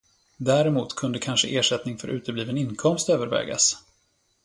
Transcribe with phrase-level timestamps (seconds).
[0.37, 3.77] Däremot kunde kanske ersättning för utebliven inkomst övervägas.